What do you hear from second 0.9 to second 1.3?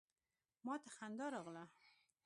خندا